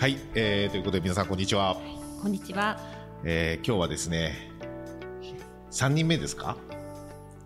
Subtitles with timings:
[0.00, 1.76] はい、えー、ということで皆さんこんにちは、
[2.22, 2.80] こんにちは。
[3.22, 4.50] えー、今日はですね
[5.70, 6.56] 3人目ですか？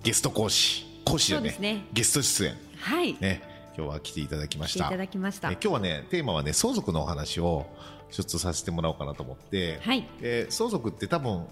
[0.04, 0.86] ゲスト講師。
[1.04, 1.84] 講師でねそうですね。
[1.92, 2.54] ゲスト出演。
[2.78, 3.16] はい。
[3.20, 3.42] ね
[3.76, 4.84] 今日は来ていただきました。
[4.84, 5.50] 来ていただきました。
[5.50, 7.66] えー今日はねテーマはね相続のお話を
[8.12, 10.06] ちょっとさせてもらおうかなと思って、はい。
[10.22, 11.48] えー相続って多分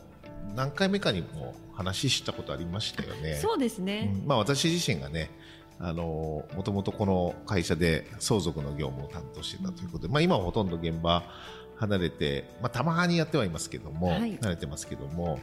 [0.55, 3.41] 何回目かにも話したことありましたよね。
[3.43, 5.31] そうですね、うんまあ、私自身がね
[5.81, 11.25] もともとこの会社で相続の業務を担当していたということで、まあ、今はほとんど現場
[11.77, 14.39] 離れて、まあ、たまにやってはいますけども、はい。
[14.39, 15.41] 慣れてますけども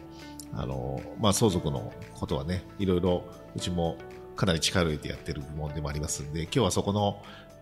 [0.53, 3.23] あの、まあ、相続のことはねいろいろ
[3.55, 3.97] うちも
[4.35, 7.22] かなり力を入れてやってる部門でもありますんで今日はそこの、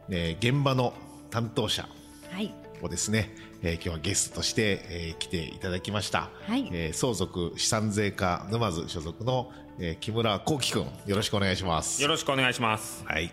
[0.09, 0.93] えー現場の
[1.29, 1.87] 担当者
[2.31, 13.03] はいをですね、えー今日はゲストとして、えー来ていただきました、はいえー相続資産税課沼津所属の、えー木村幸輝君よろしくお願いしますよろしくお願いします。
[13.05, 13.31] はい、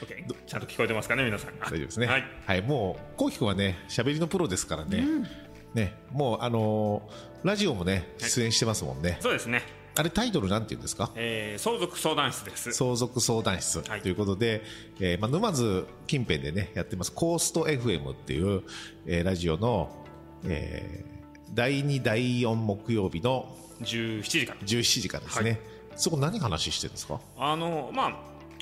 [0.00, 1.58] OK ちゃんと聞こえてますかね、皆さん。
[1.58, 2.08] 大丈夫ですね。
[2.46, 2.62] はい。
[2.62, 5.04] もう、こうきくんはね、喋りのプロですからね。
[5.74, 9.18] ね、もう、あのーラジオもね、出演してますもんね。
[9.20, 9.62] そうですね。
[9.98, 11.10] あれ、タイトルなんて言うんですか？
[11.16, 12.72] えー、相続相談室です。
[12.72, 14.62] 相続相談室はいということで、
[15.00, 18.62] えーまあ、沼津近辺でね、やってます、コースト FM っていう、
[19.06, 19.90] えーラジオの、
[20.44, 21.18] えー
[21.54, 24.60] 第2、第4木曜日の17時から。
[24.60, 25.50] 17時からですね。
[25.50, 25.60] はい
[26.00, 27.20] そこ何話してるんですか？
[27.36, 28.16] あの、まあ、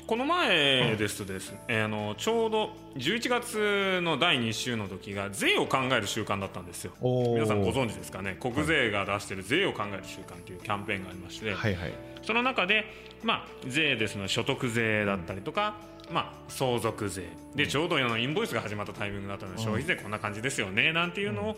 [0.07, 6.93] この前ですとですあの、ちょうど11月の第2週の時が税を考える習慣だったんですよ。
[7.01, 11.93] 皆さんご存知ですかね、国税が出している税を考える習慣というキャンペーンがありまして、はいはい。
[12.23, 12.85] その中で、
[13.21, 15.75] まあ、税ですの所得税だったりとか、
[16.09, 17.27] まあ、相続税。
[17.55, 21.57] でちょうどインボイスが始まったタイミングだったので、消費税こんな感じですよねなんていうのを、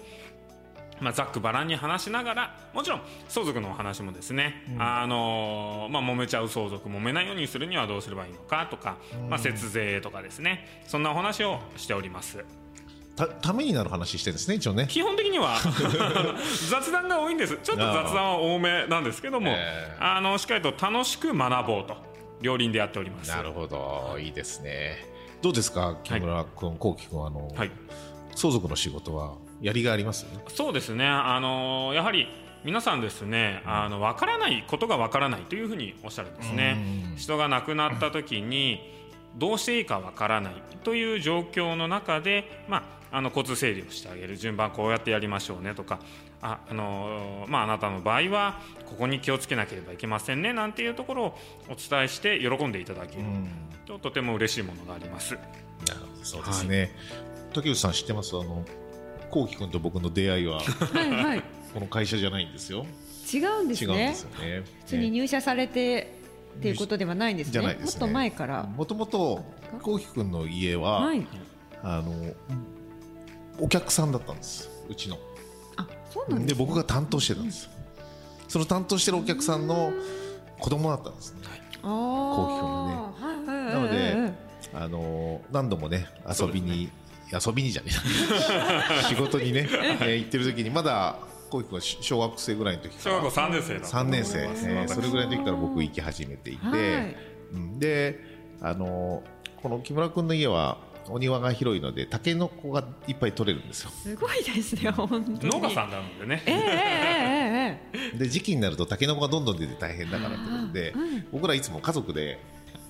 [1.02, 8.98] まあ、ざっくばらんに話しながらもちろん相続のお話もですね、あのーまあ、揉めちゃう相続揉めないようにするにはどうすればいいのかとか、
[9.30, 12.44] まあ、節税とかですねそんなお話をしております。
[13.16, 14.88] た、ためになる話してるんですね、一応ね。
[14.88, 15.58] 基本的には
[16.70, 17.58] 雑談が多いんです。
[17.62, 21.98] ちょっと雑談は多めなんですけども、えあのしっかりと楽しく学ぼうと
[22.42, 23.30] 両輪でやっております。
[23.30, 25.06] なるほど、いいですね。
[25.42, 27.72] どうですか、木村君、幸輝君、あの、はい。
[28.36, 31.08] 相続の仕事はやりがいありますそうですね。
[31.08, 32.28] あのやはり
[32.64, 36.78] 皆さんですねあの分からないことが分からないというふうにおっしゃるんですね。
[37.12, 37.16] うん。
[37.18, 38.80] 人が亡くなった時に
[39.38, 40.54] どうしていいか分からない
[40.84, 44.36] という状況の中で、まあ、あの交通整理をしてあげる。
[44.38, 46.00] 順番こうやってやりましょうねとか
[46.42, 51.38] ああの、まあ、あなたの場合はここに気をつけなければいけませんねなんていうところを
[51.70, 53.24] お伝えして喜んでいただける。
[53.86, 55.38] ととても嬉しいものがあります。
[56.24, 56.92] そうですね。
[57.54, 58.38] 竹内さん知ってます？
[58.38, 58.64] あの、
[59.30, 62.86] 幸輝君と僕の出会いは、はいはいこの会社じゃないんですよ。
[63.32, 64.64] 違うんですね違うんですよね。
[64.80, 66.20] 普通に入社されて
[66.58, 68.00] っていうことではないんですねじゃないですね。
[68.00, 69.46] もっと前からもともと、
[69.82, 71.28] 幸輝君の家は、はい
[71.84, 72.12] あの、
[73.60, 74.70] お客さんだったんです。
[74.90, 75.20] うちの。
[75.78, 77.72] あそうなんで、ね僕が担当してたんですよ。
[78.48, 79.94] その担当してるお客さんの
[80.60, 81.42] 子供だったんですね。
[81.82, 84.34] あこあはいはいはいなのではいはい
[84.74, 86.90] あの何度もね遊びに、
[87.32, 87.90] 遊びにじゃね
[89.02, 89.68] え 仕事にね、
[90.02, 91.20] えー行ってる時にまだ
[91.50, 93.16] こうくんは小学生ぐらいの時から。
[93.18, 97.16] 小学校3年生だ3年生、えーそれぐらいの時から僕行き始めていて、はい。
[97.54, 97.80] うん。
[97.80, 98.20] で
[98.62, 99.24] あの
[99.62, 103.90] この木村君の家はお庭が広いのでタケノコがいっぱい取れるんですよ。
[103.90, 105.50] すごいですね本当に。
[105.50, 110.94] 農家さんなのでね、えええええええで時期になるとタケノコがどんどん出て大変だからってことで、
[111.32, 112.40] 僕らいつも家族で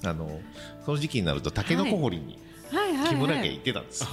[0.04, 0.42] あの
[0.86, 2.49] その時期になるとタケノコ掘りにはい
[3.10, 4.04] 木村家行ってたんです。
[4.04, 4.08] よ、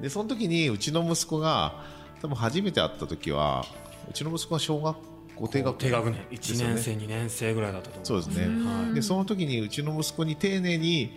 [0.00, 1.84] でその時にうちの息子が
[2.20, 3.64] 多分初めて会った時は
[4.10, 4.96] うちの息子は小学
[5.36, 6.20] 校低学低学年。
[6.30, 6.74] 1ね。
[6.74, 11.16] 年生、2年生ぐらいだったと思そうですね、はいでその時にうちの息子に丁寧に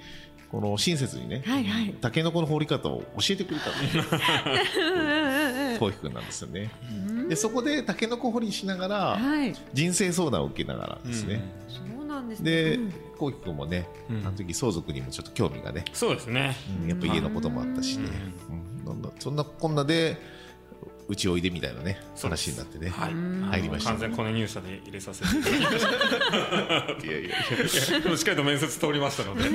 [0.51, 1.93] この親切にね、はいはい。
[1.99, 3.73] タケノコの掘り方を教えてくれたの。
[5.79, 6.71] こうひくんなんですよね。
[7.27, 9.53] でそこでタケノコ掘りしながらはい。
[9.73, 12.51] 人生相談を受けながらですね、そうなんですね。
[12.51, 12.93] でうん。
[13.17, 14.17] こうひくんもね、うん。
[14.27, 16.55] あの時相続にもちょっと興味がね、そうですね。
[16.81, 18.09] うんやっぱ家のこともあったしね、
[18.49, 18.85] うん。
[18.85, 20.17] なんだそんなこんなで
[21.07, 23.13] うちおいでみたいなね話になってね、はい。
[23.13, 23.91] 入りました。
[23.91, 25.89] 完全コネ入社で入れさせていただきました。
[27.05, 27.99] いやいやいや。
[28.01, 29.51] でもしっかりと面接通りましたので、はい。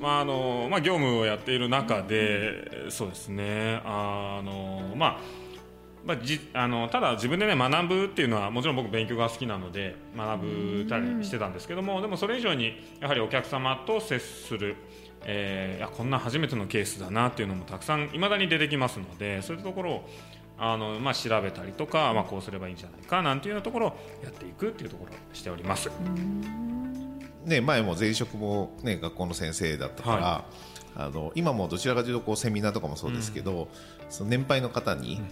[0.00, 3.80] まああのまあ、業務をやっている中で、そうですね。
[3.84, 5.20] あの、まあ
[6.04, 14.76] まあ、じあのただ自分で、ね、学ぶっていうのはもちろん僕勉強が好きなので学ぶたりしてたんですけどもでもそれ以上にやはりお客様と接する、
[15.24, 20.10] えー、いやこんな初めてのケースだなっていうのもたくさんいまだに出てきますのでそういうところを
[20.58, 25.90] あの、まあ、調べたりとか、まあ、こうすればいいんじゃないかなんていうようなところをやっていくっていうところをしております。
[27.44, 30.44] ね、前も前職も、ね、学校の先生だったから、は
[30.96, 33.68] あの今もどちらかというとこうセミナーとかもそうですけど、
[34.08, 35.22] その年配の方にこ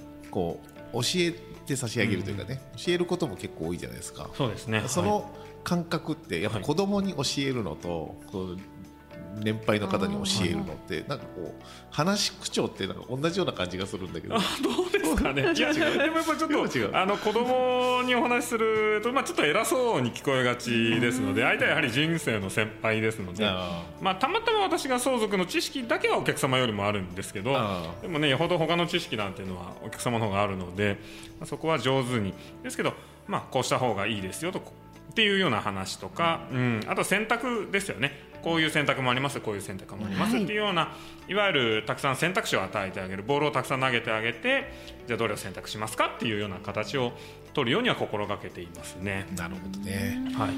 [0.93, 1.33] う教え
[1.67, 4.31] て差し上げるというかね、教えることも結構多いじゃないですか。
[4.35, 4.83] そうですね。
[4.87, 5.31] その
[5.65, 8.59] 感覚ってやっぱ子供に教えるのと、こう
[9.41, 14.37] 年配の方に教えるのってなんかこう話し口調ってなんか同じような感じがするんだけど。
[14.37, 15.53] あどうですかね。
[15.55, 15.81] いや、で
[16.11, 16.91] もやっぱちょっと、違う。
[16.95, 23.47] あの子供にお話しすると、まあ、ちょっと偉そうに聞こえがちですので、相手はやはり人生の先輩ですので。
[23.47, 30.99] あまあ、たまたま私が相続の知識だけはお客様よりもあるんですけどあでもねよほど他の知識なんていうのはお客様の方があるので、
[31.39, 32.33] まあ、そこは上手に。
[32.63, 32.95] ですけど、
[33.27, 40.45] まあ、こうした方がいいですよとっていうような話とか、うん、あと選択ですよねこういう選択もありますこういう選択もあります、はい。
[40.45, 40.95] っていうような
[41.29, 43.23] いわゆるたくさん選択肢を与えてあげる。
[43.23, 44.73] ボールをたくさん投げてあげて
[45.07, 47.13] じゃあどれを選択しますかっていうような形を
[47.55, 49.27] 取るようには心がけていますね。
[49.37, 50.21] なるほどね。
[50.35, 50.51] はい。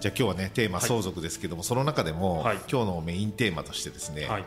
[0.00, 2.58] じゃあ今日はねテーマ相続ですけども、その中でも、はい。
[2.70, 4.44] 今日のメインテーマとしてですね、はい、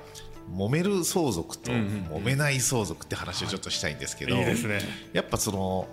[0.53, 4.41] 揉める相続とうんうん揉めない相続って話をちょっとしたいんですけど、い。
[4.41, 4.79] いですね。
[5.13, 5.87] やっぱその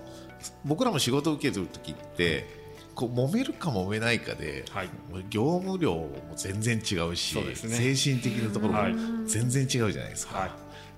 [0.64, 2.62] 僕らも仕事を受けてる時って
[2.94, 4.88] こう揉めるか揉めないかで、はい。
[5.30, 7.54] 業務量も全然違うしね。
[7.54, 8.94] 精神的なところはい。
[8.94, 10.50] も全然違うじゃないですか、はい。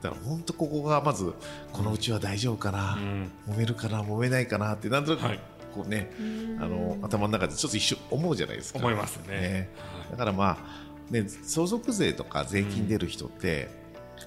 [0.03, 1.33] だから本当ここがまず
[1.73, 3.31] このうちは大丈夫かな、うん。
[3.49, 5.41] 揉めるかな揉めないかなってなんとなくはい。
[5.75, 6.13] こうね、
[6.61, 8.79] あの頭の中でちょっと一瞬思うじゃないですか。
[8.79, 9.69] 思いますね。
[10.11, 13.69] だからまあ、ね、相続税とか税金出る人って、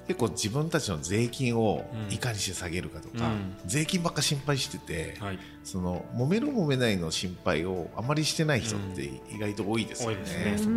[0.07, 2.13] 結構自分たちの税金をうん。
[2.13, 3.57] いかにして下げるかとか、うん。
[3.66, 10.18] 税金ばっか心配してて、はい、その揉める揉めないの心配をあまりしてない人って意外と多いですよね。
[10.18, 10.68] 多いです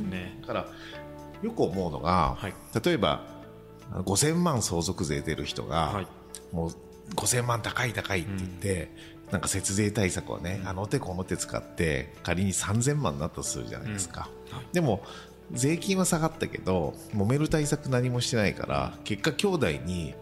[0.00, 0.38] ね。
[0.40, 0.66] だから
[1.42, 2.54] よく思うのが、はい。
[2.84, 3.24] 例えば
[3.92, 6.06] 5000万相続税出る人が、はい。
[6.52, 6.70] もう
[7.14, 8.90] 5000万高い高いって言って、
[9.30, 14.28] なんか節税対策をね、あの手この手使って仮に3000万になったとするじゃないですか、
[14.72, 15.02] でも
[15.52, 20.14] 税金は下がったけど揉める対策何もしてないから結果兄弟に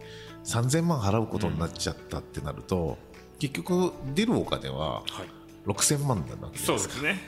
[0.44, 2.96] 3000万払うことになっちゃったってなると、
[3.38, 5.04] 結局出るお金ははい、
[5.66, 7.19] 6000万になそうですかですね。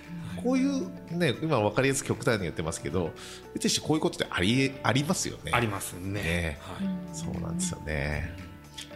[0.42, 3.10] こういうね今分かりやすく極端に言ってますけど
[3.52, 6.22] 別にこういうことってありありますよねありますね。
[6.22, 6.88] ねはい。
[7.12, 8.34] そうなんですよね。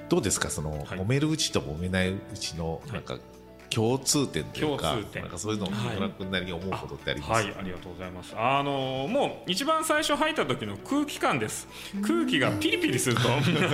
[0.09, 0.49] どうですか？
[0.49, 3.19] その、はい揉めるうちと揉めないうちのなんか
[3.75, 7.32] 共通点というか、共通点なんかそういうのをはい木村君なりに思うことってあります？
[7.32, 8.35] はい、ありがとうございます。
[8.37, 11.67] あのもう一番最初入った時の空気感です。
[12.06, 13.69] 空気がピリピリすると、 皆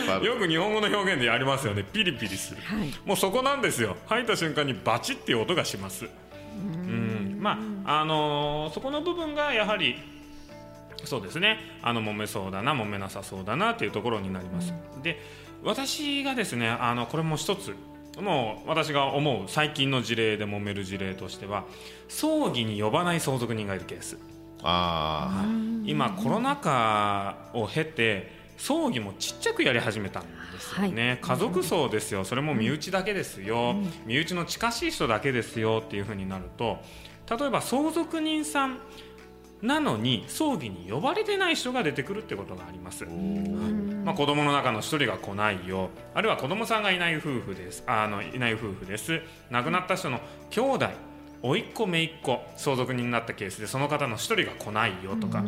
[0.00, 1.84] さんよく日本語の表現でありますよね。
[1.84, 2.60] ピリピリする。
[2.62, 3.96] はいもうそこなんですよ。
[4.06, 6.06] 入った瞬間にバチっていう音がします。
[6.56, 9.96] うん、まああのそこの部分がやはり
[11.04, 14.72] そうですねあの揉めそうだな揉めなさそうだなっていうところになります、
[15.02, 15.20] で
[15.62, 17.74] 私がですねあのこれも一つ
[18.20, 21.64] もう私が思う最近の事例で揉める事例としては
[22.08, 24.18] 葬儀に呼ばない相続人がいるケース。
[24.62, 25.44] あ
[25.84, 30.28] 今コロナ禍を経て葬儀もちっちゃくやり始めたんで
[30.60, 31.18] すよね、はい。
[31.20, 32.24] 家族葬ですよ。
[32.24, 33.74] それも身内だけですよ、
[34.06, 36.78] 身内の近しい人だけですよっていうふうになると
[37.28, 38.78] 例えば相続人さん
[39.64, 45.88] なのに葬儀に呼ばれてない人が出てくるってことがあります、まあ、子供の中の一人が来ないよ。
[46.14, 47.82] あるいは子供さんがいない夫婦です。
[47.86, 49.22] あのいない夫婦です。
[49.50, 50.88] 亡くなった人の兄弟。
[51.42, 52.40] 甥っ子姪っ子。
[52.56, 55.42] 相続人になったケースでその方の一人が来ないよとか、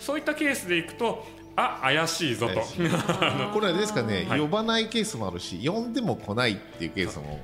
[0.00, 1.24] そういったケースでいくと
[1.54, 2.60] あ怪しいぞと。
[3.54, 4.40] これはですかね、はい。
[4.40, 7.40] 呼ばないケースもあるし呼んでも来ないっていうケースも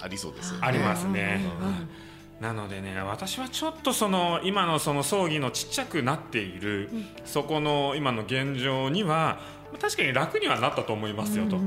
[0.00, 0.66] ありそうですよね。
[0.66, 1.40] ありますね。
[1.62, 2.07] うん
[2.40, 6.88] なのでね私はちょっとその今のその葬儀のちっちゃくなっている、
[7.24, 9.40] そこの今の現状には
[9.80, 11.58] 確かに楽にはなったと思いますよと、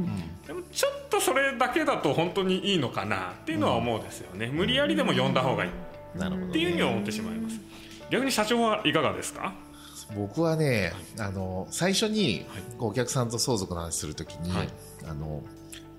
[0.47, 5.69] でもちょっとそれだけだと本当にいいのかなっていうのは思うんですよね、無理やりでも呼んだ方がいい。
[5.71, 5.73] っ
[6.15, 7.59] なるほど、ね、ていうふうには思ってしまいます。
[8.09, 9.53] 逆に社長はいかがですか？
[10.15, 12.45] 僕はね、あの最初に
[12.77, 14.69] こうお客さんと相続の話するときに、はい。
[15.05, 15.41] あの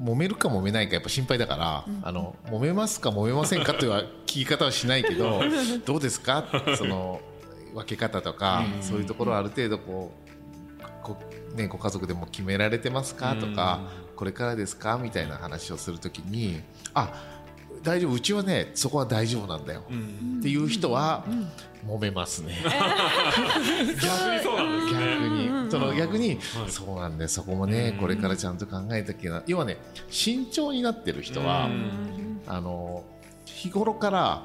[0.03, 5.41] 揉めるか揉めないかやっぱ心配だから、あの揉めますか揉めませんかという聞き方はしないけど
[5.87, 6.45] どうですか？
[6.77, 7.21] その
[7.75, 10.13] 分け方とか、そういうところはある程度こ
[10.81, 11.17] うこ
[11.55, 13.35] ね、ご家族でも決められてますか？
[13.37, 13.81] とか、
[14.17, 14.99] これからですか？
[14.99, 16.61] みたいな話をするときに
[16.95, 17.13] あ
[17.83, 20.39] 大丈夫うちはねそこは大丈夫なんだよ、うん。
[20.39, 21.25] っていう人は
[21.87, 25.01] 揉めますね、 逆にそうなんですね。
[25.01, 26.39] 逆に、その逆に、はい。
[26.71, 29.79] そうなんでそこもね、これからちゃんと考えたきゃな要はね
[30.11, 31.69] 慎重になってる人は、
[32.47, 33.05] あの
[33.45, 34.43] 日頃から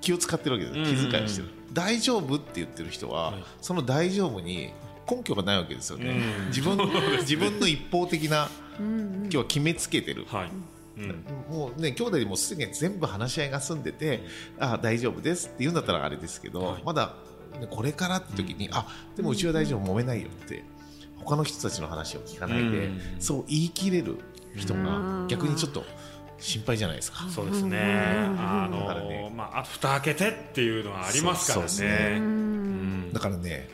[0.00, 3.44] 気を使ってるわけです気遣いをしてる、大丈夫って言ってる人は、はい。
[3.60, 4.72] その大丈夫に
[5.10, 6.46] 根拠がないわけですよね、うん。
[6.48, 6.78] 自分
[7.20, 10.50] 自分の一方的な今日は決めつけてる、はい。
[10.98, 11.24] うん。
[11.50, 14.22] もうね兄弟でもうすでに全部話し合いが済んでて、
[14.58, 16.82] あ大丈夫ですって言うんだったらあれですけど、はい。
[16.84, 17.12] まだね
[17.68, 18.86] これからって時に、あ
[19.16, 20.64] でもうちは大丈夫揉めないよって
[21.18, 23.00] 他の人たちの話を聞かないで、うん。
[23.18, 24.18] そう言い切れる
[24.54, 25.28] 人がうん。
[25.28, 25.84] 逆にちょっと
[26.38, 27.26] 心配じゃないですか。
[27.30, 27.78] そうですね。
[28.38, 29.32] あだからのね。
[29.34, 32.20] まあ蓋開けてっていうのはありますからそうねねう。
[32.20, 33.12] ん。
[33.12, 33.68] だからね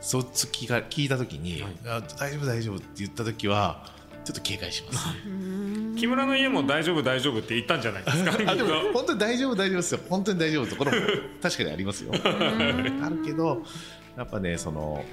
[0.00, 1.72] そっち聞か聞いた時に、はい。
[1.86, 3.84] あ大丈夫大丈夫って言った時は
[4.24, 5.08] ちょっと警戒します。
[5.98, 8.32] 木村の家も大丈夫大丈夫って言ったんじゃないですか？
[8.52, 10.00] あでも本当に大丈夫大丈夫ですよ。
[10.08, 10.76] 本当に大丈夫なと。
[10.76, 10.98] ころも
[11.42, 12.12] 確かにありますよ。
[12.14, 13.62] あるけど
[14.16, 15.04] やっぱねその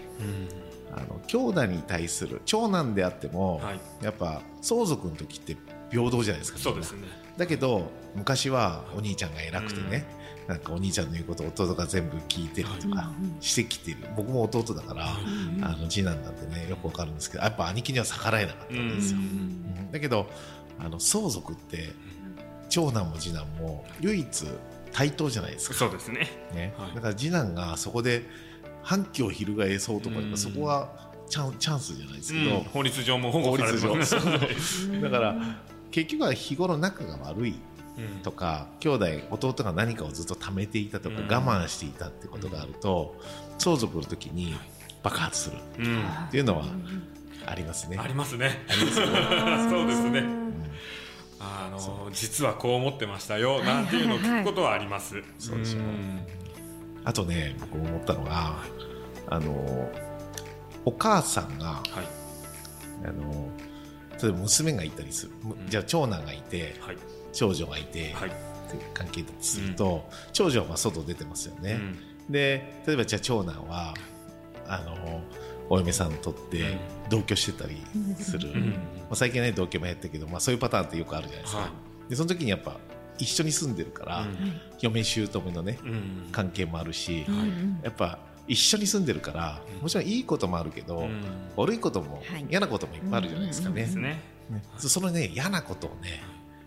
[0.92, 3.80] あの兄弟に対する長男であっても、はい。
[4.02, 5.58] やっぱ相続の時って
[5.92, 7.08] 平等じゃないですかそうですね。
[7.38, 10.06] だけど昔はお兄ちゃんが偉くてね、
[10.48, 13.12] なんかお兄ちゃんの言うことを弟が全部聞いてるとか
[13.42, 13.98] してきてる。
[14.16, 15.18] 僕も弟だから、
[15.62, 19.92] あの次男なんてねよくわかるんですけどやっぱ兄貴には逆らえなかったわけですよ、うん。
[19.92, 20.28] だけど
[20.80, 21.94] あの相続って
[22.70, 24.46] 長男も次男も唯一
[24.92, 26.28] 対等じゃないですか、そうですね。
[26.54, 26.74] ね。
[26.78, 26.96] はい。
[26.96, 28.24] だから次男がそこで
[28.82, 30.38] 反旗を翻そうとか、うん。
[30.38, 30.90] そこは
[31.30, 32.64] チャンチャンスじゃないですけど、うん。
[32.64, 35.36] 法律上も保護されてますだから
[35.92, 37.56] 結局は日頃仲が悪い
[37.98, 38.22] うん。
[38.24, 41.28] とか兄弟弟が何かをずっと貯めていたとか、うん。
[41.28, 43.16] 我慢していたってことがあると
[43.58, 44.56] 相続の時に
[45.04, 45.58] 爆発する。
[45.80, 46.04] うん。
[46.28, 46.66] っていうのは
[47.46, 47.98] ありますね。
[48.00, 48.64] ありますね。
[48.70, 50.45] そうですね
[52.12, 55.22] 実はこう思ってましたよなんていうのを聞くことはあります。
[55.40, 56.26] そうでしょん。
[57.04, 58.56] あとね僕思ったのが
[59.28, 59.92] あの
[60.86, 63.06] お母さんがはい。
[63.08, 63.50] あの
[64.22, 66.98] 例えば娘がいたりする、むじゃあ長男がいてはい。
[67.34, 68.30] 長女がいて、はい。
[68.30, 68.32] っ
[68.70, 71.74] ていう関係だとすると、長女はまあ外出てますよね、
[72.28, 72.32] うん。
[72.32, 73.94] で例えばじゃあ長男は
[74.68, 75.22] あの
[75.70, 76.78] お嫁さんとって
[77.10, 77.82] 同居してたり
[78.20, 78.70] する、うん。
[78.70, 78.78] ま
[79.12, 81.70] あ、最近はね同居もやったけど、まあ、そういうパターンってよくあるじゃないですか、は
[82.10, 82.78] でその時にやっぱ
[83.18, 84.62] 一緒に住んでるから、うん。
[84.80, 86.30] 嫁姑のねいうん。
[86.32, 87.84] 関係もあるし、はい。
[87.84, 91.24] やっぱ一緒に住んでるからもちろんいいこともあるけど、うん。
[91.56, 92.46] 悪いことも、はい。
[92.50, 93.88] 嫌なこともいっぱいあるじゃないですかね。
[94.78, 96.22] そのね嫌なことをね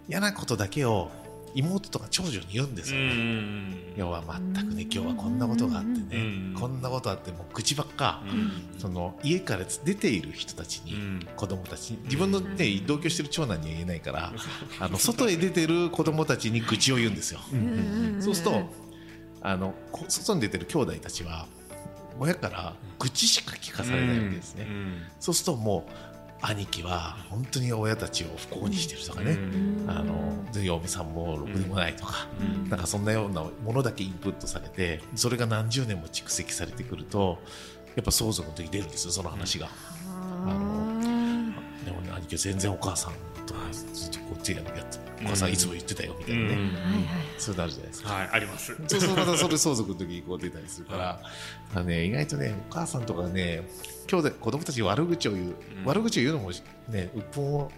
[0.09, 1.11] 嫌なことだけを
[1.55, 3.15] 妹とか長女に言うんですうよね。
[3.15, 3.77] ん。
[3.97, 4.23] 要は
[4.55, 6.55] 全くね今日はこんなことがあってね、うん。
[6.59, 8.35] こんなことあってもう愚痴ばっか、う
[8.77, 8.79] ん。
[8.79, 11.27] その家から出ている人たちに、うん。
[11.37, 14.33] 子供たちに自分の、ね、同居してる長男には言えないから、
[14.81, 17.41] あの外へ出てる子供たちに愚痴を言うんですよ。
[18.21, 18.89] そうすると
[19.41, 21.47] あのこ外に出てる兄弟たちは
[22.19, 24.67] 親から愚痴しか聞かされないわけですね。
[24.69, 25.03] うん。
[25.21, 25.93] そうするともう
[26.41, 29.39] 兄貴は本当に親たちを不幸にしてるとかね、
[29.87, 32.69] あので嫁さんもろくでもないとか、うん。
[32.69, 37.39] なんかそんなようなものだけインプットされてそれが何十年も蓄積されてくると
[37.97, 39.69] やっぱ相続の時出るんですよその話が。
[40.47, 40.88] あの
[41.89, 43.13] でもね兄貴は全然お母さん
[43.47, 44.71] とずっとこっちやって
[45.25, 46.73] お母さんいつも言ってたよみたいなね、うん。
[47.39, 48.13] そういうのあるじゃないですか。
[48.13, 48.77] はいあります。
[48.87, 51.21] そうそうまたそれ相続の時にこう出たりするから、
[51.75, 53.67] あのね、意外とねお母さんとかね
[54.07, 55.55] 兄弟子供たちに悪口を言う、うん。
[55.87, 56.51] 悪口を言うのも
[56.89, 57.73] ね鬱憤を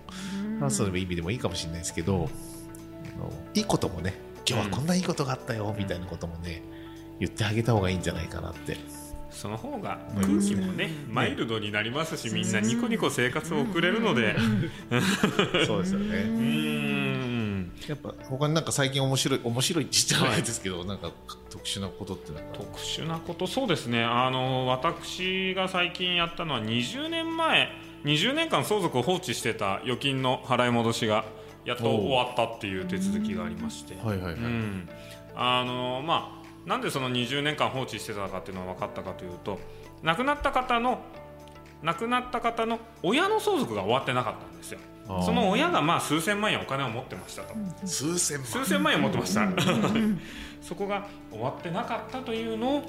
[0.58, 2.28] 話す意味でもいいかもしれないですけど、
[3.54, 4.14] いいこともね
[4.46, 6.62] 今日はこんないいことがあったよ、みたいなこともね
[7.20, 8.76] 言ってあげた方がいいんじゃないかなって。
[9.30, 14.36] その方が空気もねマイルドになりますしみんなニコニコ生活を送れるので。
[15.66, 16.16] そうですよね。
[16.26, 17.72] うん。
[17.88, 21.12] やっぱ他になんか最近面白い面白いって言っちゃないですけど、なんか
[21.48, 22.58] 特殊なことってなんか。
[22.58, 24.04] 特殊なことそうですね。
[24.04, 27.68] あの私が最近やったのは20年前
[28.04, 31.24] 20年間相続を放置してた預金の払い戻しが
[31.64, 34.34] やっと終わったっていう手続きがありまして、はいはいはい。
[34.34, 34.88] うん、
[35.36, 36.39] あのまあ
[36.70, 39.58] なんでその20年間放置してたかっていうのが分かったかというと
[40.04, 41.00] 亡くなった方の
[41.82, 44.78] 亡くなった方の親の相続が終わってなかったんですよ。
[45.26, 48.46] その親がまあ数千万円お金を持ってましたと、数千万。
[48.46, 49.48] 数千万円持ってました。
[50.62, 52.82] そこが終わってなかったというのを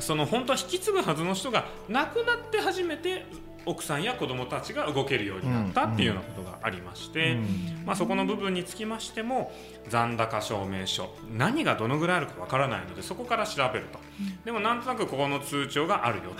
[0.00, 3.26] その本当は引き継ぐはずの人が亡くなって初めて
[3.68, 7.36] 奥さんや子供たちが動けるようになったっていうようなことがありまして、
[7.84, 9.52] まあ、そこの部分につきましても
[9.88, 13.98] 残高証明書何がどのぐらいあるかわからないのでそこから調べると、
[14.44, 16.32] でもなんとなくここの通帳があるよ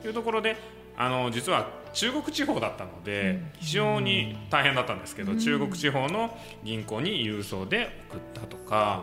[0.00, 0.56] というところで
[1.02, 9.02] あの実は中国地方だったので非常に大変だったんですけど、中国地方の銀行に郵送で送ったとか、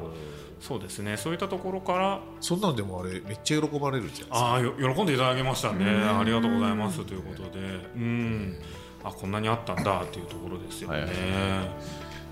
[0.59, 1.17] そうですね。
[1.17, 4.91] そういったところからそんなのでもあれめっちゃ喜ばれるじゃないですか。
[4.91, 5.85] あ喜んでいただけましたね。
[5.85, 7.03] ありがとうございます。
[7.03, 7.59] ということで。
[7.95, 8.59] うん。
[9.03, 10.99] あこんなにあったんだっていうところですよね。
[10.99, 11.11] はいはい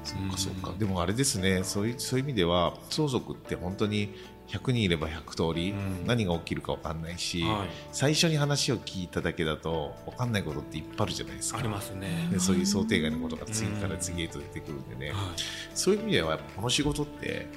[0.06, 1.64] そうかそうか、でもあれですね。
[1.64, 4.14] そういうそういう意味では相続って本当に
[4.48, 12.28] 100人いれば100通り、うん何が起きるか分かんないし、はい最初に話を聞いただけだと分かんないことっていっぱいあるじゃないですかありますね。
[12.32, 15.18] でそういう想定外のことが次から次へと出てくるんでね、はい
[15.74, 17.48] そういう意味ではこの仕事って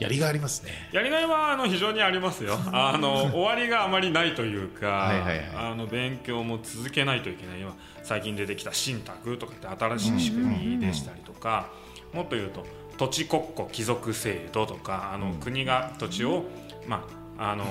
[0.00, 0.70] やりがいありますね。
[0.92, 2.58] やりがいはあの非常にありますよ。
[2.72, 7.60] あの終わりがあまりないというか、はいあの勉強も続けないといけない。
[7.60, 11.68] 今最近出てきた信託とかって新しい仕組みでしたりとか、
[12.14, 12.66] もっと言うと
[13.00, 16.44] 土地国庫帰属制度とか、あの、国が土地を
[16.86, 17.06] ま
[17.38, 17.64] ああの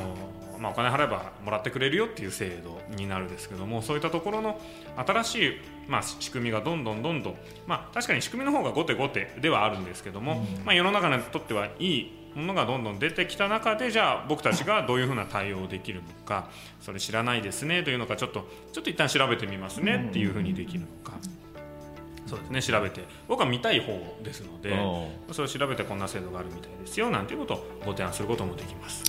[0.58, 4.60] まあ、お金払えばもらってくれるよっていう制度になるんですけどもそういったところの
[4.98, 5.52] 新しい、
[5.88, 16.50] まあ、仕組みがどんどんどんどん、まあ、確かに仕組みの方が後手後手ではあるんですけども、まあ、世の中にとってはいいものがどんどん出てきた中でじゃあ僕たちがどういうふうな対応できるのか
[16.82, 21.14] それ知らないですねというのかちょっとちょっと一旦調べてみますねっていうふうにできるのか。
[22.30, 23.04] そうですね調べて。
[23.28, 23.94] 僕は見たい方
[24.24, 24.72] ですので
[25.30, 29.04] うそれを調べてこんな制度があるみたいですよなんていうことをご提案することもできます。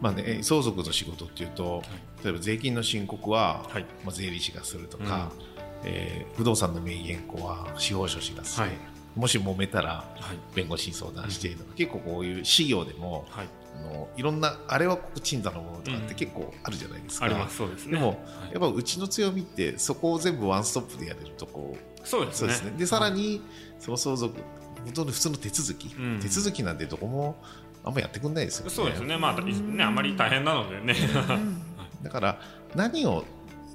[0.00, 1.82] まあね、相続の仕事っていうと、
[2.24, 3.82] 例えば税金の申告は、はい。
[4.02, 5.30] まあ、税理士がするとか、
[5.84, 8.76] えー不動産の名義変更は司法書士がする、はい
[9.16, 13.26] もし揉めたらはい弁護士に相談してとか、結構こういう事業でも、
[13.80, 17.26] のいろんなあれはここ賃貸のものとかっうんて結構あるじゃないですか。
[17.26, 17.92] ありますそうですね。
[17.92, 18.16] でも、はい
[18.52, 22.38] やっぱうちの強みってそこを全部ワンストップでやれるとこそうですね。
[22.38, 22.78] そうですね。
[22.78, 23.42] でさらに
[23.78, 24.34] その相続
[24.84, 27.36] 本当に普通の手続き、うん手続きなんてどこも
[27.84, 28.70] あんまやってくんないですよね。
[28.70, 29.16] そうですね。
[29.16, 30.94] まあねあんまり大変なのでね。
[32.02, 32.40] だから
[32.74, 33.24] 何を、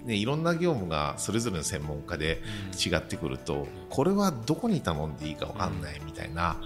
[0.03, 2.41] ね、いろんな業務がそれぞれの専門家で
[2.83, 6.57] 違ってくると、これはどこに頼んでいいか分かんないみたいな、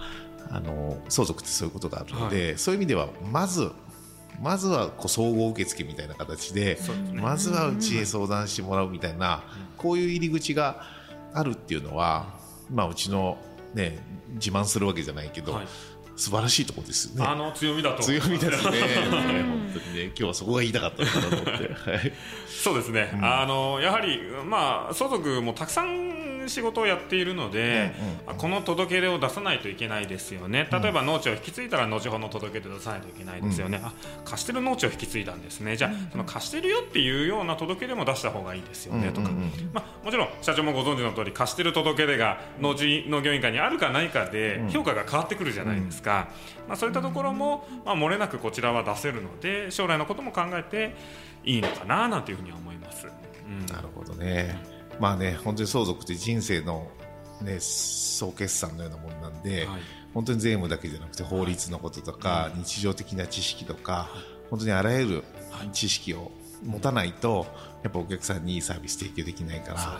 [0.50, 3.70] あの相続ってそういうことがあるので、そういう意味ではまず
[4.40, 6.76] まずはこう総合受付みたいな形で
[7.12, 7.20] ね。
[7.20, 9.42] まずはうちへ相談してもらうみたいな、
[9.76, 10.82] こういう入り口が
[11.34, 12.38] あるっていうのは、
[12.70, 13.36] まあ、うちの、
[13.74, 13.98] ね、
[14.34, 15.66] 自慢するわけじゃないけど、はい
[16.16, 17.26] 素晴らしいところですよね。
[17.26, 18.02] あの強みだと。
[18.02, 18.80] 強みですね。
[18.80, 18.86] ね
[19.42, 21.50] 本当にね、今日はそこが言いたかったなと思って。
[21.50, 22.12] はい。
[22.46, 23.10] そうですね。
[23.22, 27.92] あのやはりまあ相続もたくさん仕事をやっているので、
[28.26, 30.68] あこの届け出を出さないといけないですよね。
[30.70, 33.80] 例えば農地を引き継いだら後ほどの届け出を出さないといけないですよね。
[33.82, 33.92] あ
[34.24, 35.76] 貸してる農地を引き継いだんですね。
[35.76, 39.30] じゃあその貸してるよっていうような届け出も出した方がいいですよねとか。
[39.72, 46.09] まあもちろん社長もご存知の通り貸してる届け出が農地農業委員会にあるかないかで評価が変わってくるじゃないですか。
[46.68, 50.94] まあそういったところもまあ漏れなくこちらは出せるので将来のことも考えて
[51.44, 53.06] いいのかななんていうふうには思います。
[53.06, 53.66] うん。
[53.66, 54.80] なるほどね。
[54.98, 56.88] まあね、本当に相続って人生の、
[57.40, 59.80] ね、総決算のようなものなんで、はい。
[60.12, 64.10] 本当に税務だけじゃなくて法律のこととか、日常的な知識とか、
[64.50, 65.24] 本当にあらゆる
[65.72, 66.32] 知識を
[66.64, 67.46] 持たないと、
[67.82, 69.98] やっぱお客さんにいいサービス提供できないから、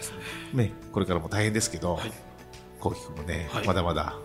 [0.55, 0.65] ね。
[0.65, 2.13] ね、これからも大変ですけど、はい。
[2.81, 3.67] こうきくんもね、はい。
[3.67, 4.17] まだまだ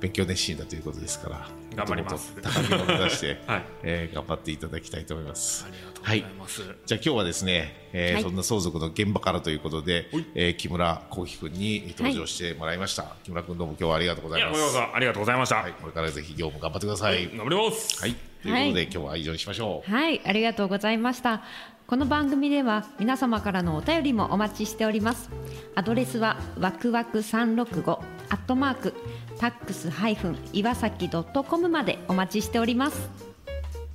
[0.00, 5.66] 勉強熱心だということですから、頑張ります高みを目指して、 はいえー頑張っていただきたいと思います。
[5.66, 6.62] ありがとうございます。
[6.86, 13.16] じゃあ今日はですね、えーはいそんな相続の現場からということで、はいえー木村幸輝君に登場してもらいました。
[13.24, 14.78] 木村君どうも今日はありがとうございや、います。
[14.78, 15.56] ありがとうございました。
[15.56, 17.28] はい、これからぜひ業務頑張ってください。
[17.36, 18.00] 頑張ります。
[18.00, 19.90] はい、ということで、今日は以上にしましょう。
[19.90, 21.42] はい、ありがとうございました。
[21.86, 25.28] この番組では皆様からのお便りもお待ちしております。
[25.74, 28.00] アドレスはわくわく三六五
[28.30, 28.94] アットマーク
[29.38, 33.10] タックスハイフン岩崎ドットコムまでお待ちしております。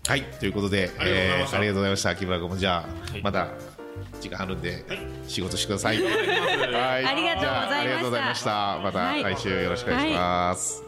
[0.08, 2.16] はい、ということで、ありがとうございましたえーありがとうございました。
[2.16, 3.50] 木村君もじゃあ、はいまだ
[4.22, 6.02] 時間あるんで、はい仕事してください。
[6.04, 8.82] はい、ありがとうございましたじゃあありがとうございました。
[8.92, 10.85] 来週よろしくお願いします。